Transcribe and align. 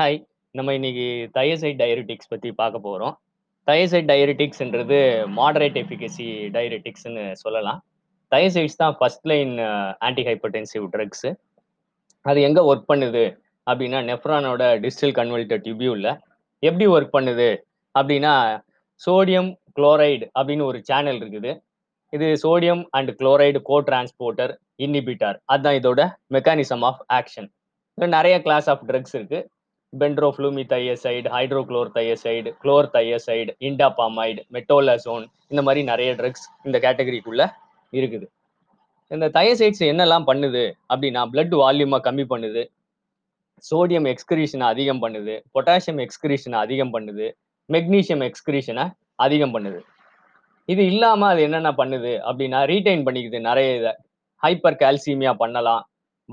Hi. 0.00 0.26
நம்ம 0.50 0.74
இன்னைக்கு 0.74 1.30
தயசைட் 1.34 1.78
டயரிட்டிக்ஸ் 1.80 2.28
பத்தி 2.28 2.52
பார்க்க 2.52 2.88
போறோம். 2.88 3.14
தயசைட் 3.70 4.06
டயரிட்டிக்ஸ்ன்றது 4.10 4.98
மாடரேட் 5.36 5.78
எஃபிகசி 5.80 6.26
டயரிட்டிக்ஸ்ன்னு 6.56 7.32
சொல்லலாம். 7.32 7.84
தயசைட்ஸ் 8.30 8.76
தான் 8.76 8.96
first 8.98 9.26
line 9.26 9.58
anti 9.98 10.22
hypertensive 10.22 10.86
drugs. 10.92 11.34
அது 12.20 12.42
எங்க 12.42 12.74
ஒர்க் 12.74 12.90
பண்ணுது 12.92 13.38
அப்படின்னா, 13.70 13.98
நெஃப்ரானோட 14.10 14.62
டிஸ்டல் 14.78 15.14
கன்வெல்டட் 15.20 15.64
டியூபியூல்ல 15.66 16.18
எப்படி 16.58 16.86
ஒர்க் 16.86 17.08
பண்ணுது 17.12 17.56
அப்படின்னா, 17.98 18.60
சோடியம் 19.06 19.56
குளோரைடு 19.76 20.28
அப்படின்னு 20.38 20.62
ஒரு 20.62 20.84
சேனல் 20.84 21.18
இருக்குது. 21.18 21.60
இது 22.10 22.38
sodium 22.42 22.84
and 22.90 23.10
chloride 23.10 23.62
co 23.62 23.80
transporter 23.80 24.56
inhibitor. 24.78 25.38
அதான் 25.52 25.78
இதோட 25.80 26.14
மெக்கானிசம் 26.30 26.80
ஆஃப் 26.80 27.04
ஆக்ஷன். 27.12 27.48
இன்னும் 27.94 28.42
class 28.42 28.70
of 28.70 28.82
drugs 28.86 29.46
bendroflumethiazide 29.92 31.28
hydrochlorothiazide 31.96 32.50
chlorothiazide 32.96 33.52
indapamide, 33.68 34.40
metolazone 34.56 35.24
இந்த 35.52 35.62
மாதிரி 35.62 35.80
நிறைய 35.84 36.10
ட்ரக்ஸ் 36.20 36.46
இந்த 36.66 36.76
கேட்டகரிக்குள்ள 36.84 37.44
இருக்குது. 37.92 38.26
இந்த 39.10 39.26
தயசைட்ஸ் 39.38 39.82
என்னெல்லாம் 39.92 40.26
பண்ணுது 40.30 40.62
அப்படின்னா, 40.92 41.22
பிளட் 41.32 41.56
வால்யூமை 41.62 41.98
கம்மி 42.06 42.26
பண்ணுது. 42.32 42.62
சோடியம் 43.70 44.06
எக்ஸ்கிரீஷனை 44.12 44.66
அதிகம் 44.72 45.02
பண்ணுது. 45.04 45.34
பொட்டாசியம் 45.54 46.00
எக்ஸ்கிரீஷனை 46.06 46.58
அதிகம் 46.64 46.92
பண்ணுது. 46.94 47.26
மெக்னீசியம் 47.68 48.24
எக்ஸ்கிரீஷனை 48.28 48.84
அதிகம் 49.24 49.54
பண்ணுது. 49.54 49.80
இது 50.68 50.82
இல்லாமல் 50.92 51.30
அது 51.32 51.40
என்னென்ன 51.42 51.70
பண்ணுது 51.80 52.12
அப்படின்னா, 52.28 52.58
ரீட்டைன் 52.72 53.04
பண்ணிக்குது 53.06 53.40
நிறைய 53.40 53.70
இதை 53.78 53.92
ஹைப்பர் 54.42 54.80
கால்சியமியா 54.82 55.32
பண்ணலாம். 55.42 55.82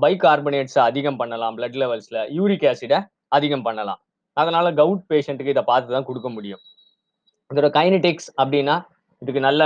பைகார்பனேட்ஸை 0.02 0.82
அதிகம் 0.90 1.16
பண்ணலாம் 1.16 1.54
பிளட் 1.58 1.78
லெவல்ஸில் 1.82 2.20
யூரிக் 2.38 2.66
ஆசிடை 2.70 2.98
அதிகம் 3.36 3.64
பண்ணலாம். 3.66 4.00
அதனால 4.40 4.66
கவுட் 4.80 5.04
பேஷண்ட்டுக்கு 5.10 5.54
இதை 5.54 5.64
பார்த்து 5.70 5.94
தான் 5.96 6.06
கொடுக்க 6.08 6.28
முடியும். 6.36 6.62
இதோட 7.50 7.68
கைனடிக்ஸ் 7.78 8.28
அப்படின்னா, 8.40 8.76
இதுக்கு 9.22 9.40
நல்ல 9.46 9.62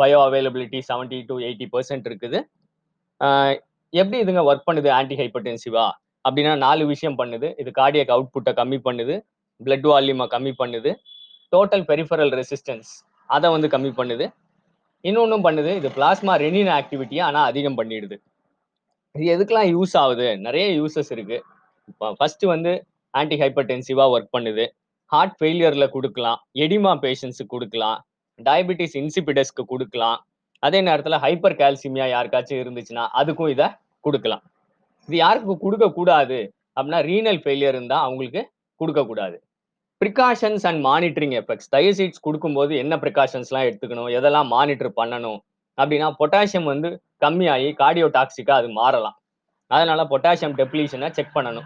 பயோ 0.00 0.18
அவைலபிலிட்டி 0.26 0.78
70-80% 0.90 2.04
இருக்குது. 2.10 2.38
எப்படி 4.00 4.18
இதுங்க 4.24 4.42
ஒர்க் 4.50 4.68
பண்ணுது 4.68 4.88
ஆன்டி 4.98 5.16
ஹைப்பர்டென்சிவா 5.20 5.86
அப்படின்னா 6.26 6.52
நாலு 6.66 6.82
விஷயம் 6.92 7.18
பண்ணுது. 7.20 7.48
இது 7.60 7.70
கார்டியக் 7.80 8.12
அவுட்புட்டை 8.16 8.52
கம்மி 8.60 8.78
பண்ணுது. 8.88 9.14
பிளட் 9.66 9.86
வால்யூமை 9.90 10.26
கம்மி 10.34 10.52
பண்ணுது. 10.62 10.90
டோட்டல் 11.54 11.84
பெரிஃபெரல் 11.90 12.32
ரெசிஸ்டன்ஸ் 12.40 12.90
அதை 13.36 13.48
வந்து 13.54 13.68
கம்மி 13.74 13.90
பண்ணுது. 13.98 14.26
இன்னொன்றும் 15.08 15.44
பண்ணுது. 15.46 15.70
இது 15.80 15.88
பிளாஸ்மா 15.96 16.34
ரெனின் 16.44 16.72
ஆக்டிவிட்டியை 16.78 17.22
ஆனால் 17.28 17.46
அதிகம் 17.50 17.78
பண்ணிடுது. 17.78 18.16
இது 19.14 19.24
எதுக்கெல்லாம் 19.34 19.70
யூஸ் 19.74 19.94
ஆகுது? 20.02 20.26
நிறைய 20.46 20.66
யூசஸ் 20.80 21.10
இருக்குது 21.16 21.44
ஃபர்ஸ்ட் 21.96 22.44
வந்து 22.44 22.72
ஆன்டி 23.10 23.36
ஹைப்பர்டென்சிவா 23.40 24.04
ஒர்க் 24.14 24.34
பண்ணுது. 24.38 24.66
ஹார்ட் 25.12 25.36
ஃபெயிலியர்ல 25.38 25.84
குடுக்கலாம். 25.96 26.40
எடிமா 26.54 26.92
பேஷண்ட்ஸ்க்கு 27.04 27.46
கொடுக்கலாம் 27.46 27.98
டயபிட்டிஸ் 28.44 28.96
இன்சிபிடஸ்க்கு 29.00 29.62
கொடுக்கலாம் 29.66 30.18
அதே 30.62 30.80
நேரத்துல 30.80 31.16
ஹைப்பர் 31.24 31.58
கால்சிமியா 31.60 32.06
யாருக்காச்சும் 32.14 32.60
இருந்துச்சுன்னா, 32.62 33.04
அதுக்கும் 33.20 33.50
இத 33.50 33.78
குடுக்கலாம். 34.04 34.42
இது 35.08 35.16
யாருக்கு 35.16 35.58
கொடுக்கக்கூடாது 35.58 36.38
அப்படின்னா, 36.80 37.00
ரீனல் 37.10 37.40
ஃபெயிலியர் 37.42 37.76
இருந்தால் 37.76 38.02
அவங்களுக்கு 38.02 38.50
கொடுக்கக்கூடாது 38.80 39.42
precautions 40.04 40.64
and 40.66 40.84
monitoring 40.84 41.36
effects 41.40 41.70
thiazides 41.76 42.24
குடுக்கும்போது 42.26 42.76
என்ன 42.76 42.96
ப்ரிகாஷன்ஸ்லாம் 42.96 43.66
எடுத்துக்கணும்? 43.68 44.10
எதெல்லாம் 44.18 44.46
மானிட்டர் 44.46 44.92
பண்ணணும்? 44.96 45.38
அப்படின்னா, 45.78 46.14
பொட்டாசியம் 46.18 46.64
வந்து 46.64 47.02
கம்மியாகி 47.20 47.70
கார்டியோ 47.80 48.08
டாக்ஸிக்காக 48.16 48.58
அது 48.60 48.68
மாறலாம். 48.68 49.16
அதனால 49.68 50.04
பொட்டாசியம் 50.04 50.54
டெப்ளீஷனை 50.60 51.10
செக் 51.10 51.34
பண்ணணும். 51.34 51.64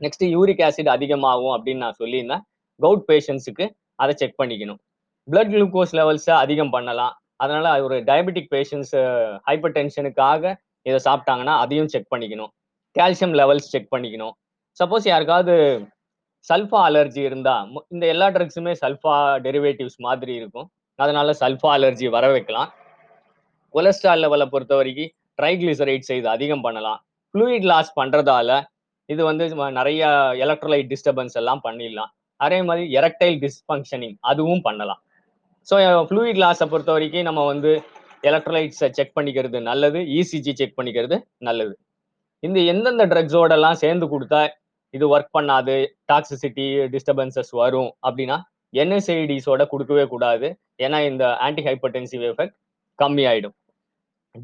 நெக்ஸ்ட் 0.00 0.24
யூரிக் 0.24 0.62
ஆசிட் 0.66 0.88
அதிகமாகும் 0.88 1.66
அப்படின்னு 1.66 1.76
நான் 1.76 1.94
சொல்லியிருந்தேன். 1.98 2.40
கவுட் 2.82 3.04
பேஷண்ட்ஸுக்கு 3.08 3.70
அதை 3.94 4.14
செக் 4.14 4.40
பண்ணிக்கணும். 4.42 4.78
பிளட் 5.30 5.50
குளுக்கோஸ் 5.54 5.92
லெவல்ஸை 5.92 6.30
அதிகம் 6.30 6.70
பண்ணலாம். 6.70 7.20
அதனால 7.36 7.82
ஒரு 7.82 8.04
டயபெட்டிக் 8.04 8.46
பேஷண்ட்ஸ் 8.50 8.94
ஹைப்பர் 9.46 9.74
டென்ஷனுக்காக 9.76 10.54
இதை 10.82 11.12
சாப்பிட்டாங்கன்னா, 11.12 11.58
அதையும் 11.58 11.88
செக் 11.88 12.12
பண்ணிக்கணும். 12.14 12.48
கால்சியம் 12.98 13.36
லெவல்ஸ் 13.40 13.70
செக் 13.72 13.92
பண்ணிக்கணும். 13.92 14.30
சப்போஸ் 14.84 15.08
யாருக்காவது 15.08 15.86
சல்ஃபா 16.52 16.78
அலர்ஜி 16.88 17.18
இருந்தா, 17.18 17.68
இந்த 17.88 18.06
எல்லா 18.06 18.28
ட்ரக்ஸுமே 18.28 18.74
சல்ஃபா 18.80 19.16
டெரிவேட்டிவ்ஸ் 19.46 19.96
மாதிரி 19.96 20.34
இருக்கும். 20.34 20.70
அதனால 20.94 21.32
சல்ஃபா 21.40 21.66
அலர்ஜி 21.66 22.08
வர 22.08 22.30
வைக்கலாம். 22.30 22.72
கொலஸ்ட்ரால் 23.74 24.46
பொறுத்த 24.46 24.76
வரைக்கும் 24.76 25.10
ட்ரைக்ளிசரைட்ஸ் 25.40 26.12
இது 26.18 26.28
அதிகம் 26.36 26.64
பண்ணலாம். 26.66 27.00
ஃப்ளூயிட் 27.34 27.66
லாஸ் 27.72 27.92
பண்றதால 28.00 28.60
இது 29.12 29.22
வந்து 29.30 29.44
நிறைய 29.78 30.02
எலக்ட்ரோலைட் 30.44 30.90
டிஸ்டர்பன்ஸ் 30.92 31.36
எல்லாம் 31.40 31.62
பண்ணிடலாம். 31.66 32.10
அதே 32.44 32.58
மாதிரி 32.68 32.84
எரெக்டைல் 32.98 33.36
டிஸ்ஃபங்க்ஷனிங் 33.44 34.16
அதுவும் 34.30 34.62
பண்ணலாம். 34.68 35.00
ஸோ 35.68 35.74
ஃப்ளூயிட் 36.08 36.40
லாஸ 36.44 36.62
பொறுத்தவரைக்கும் 36.72 37.28
நம்ம 37.28 37.42
வந்து 37.52 37.72
எலக்ட்ரோலைட்ஸை 38.30 38.88
செக் 38.98 39.16
பண்ணிக்கிறது 39.18 39.58
நல்லது. 39.70 39.98
இசிஜி 40.18 40.52
செக் 40.60 40.76
பண்ணிக்கிறது 40.78 41.16
நல்லது. 41.48 41.74
இந்த 42.46 42.58
எந்தெந்த 42.72 43.04
ட்ரக்ஸோடலாம் 43.12 43.80
சேர்ந்து 43.82 44.06
கொடுத்தா 44.12 44.40
இது 44.96 45.04
ஒர்க் 45.14 45.34
பண்ணாது, 45.36 45.74
டாக்ஸிசிட்டி 46.10 46.66
டிஸ்டர்பன்சஸ் 46.94 47.52
வரும் 47.60 47.90
அப்படின்னா, 48.06 48.36
என்எஸ்ஐடிஸோட 48.82 49.62
கொடுக்கவே 49.72 50.04
கூடாது. 50.12 50.48
ஏன்னா 50.84 50.98
இந்த 51.10 51.24
ஆன்டி 51.46 51.62
ஹைப்பர்டென்சிவ் 51.68 52.22
எஃபெக்ட் 52.30 52.54
கம்மியாயிடும். 52.98 53.54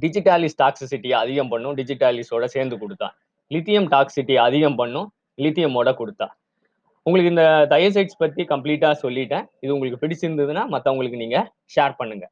டிஜிட்டாலிஸ் 0.03 0.59
டாக்ஸிசிட்டியை 0.63 1.17
அதிகம் 1.23 1.51
பண்ணும். 1.53 1.75
டிஜிட்டாலிஸோட 1.81 2.45
சேர்ந்து 2.55 2.77
கொடுத்தா 2.83 3.09
லித்தியம் 3.55 3.89
டாக்ஸிட்டியை 3.95 4.41
அதிகம் 4.49 4.79
பண்ணும். 4.81 5.09
லித்தியமோட 5.45 5.91
குடுத்தா. 6.01 6.27
உங்களுக்கு 7.07 7.33
இந்த 7.35 7.45
தயசைட்ஸ் 7.71 8.21
பத்தி 8.23 8.43
கம்ப்ளீட்டா 8.53 8.91
சொல்லிட்டேன். 9.05 9.45
இது 9.65 9.75
உங்களுக்கு 9.77 10.01
பிடிச்சிருந்ததுன்னா 10.03 10.63
மத்தவங்களுக்கு 10.75 11.23
நீங்க 11.23 11.39
ஷேர் 11.75 11.95
பண்ணுங்க. 12.01 12.27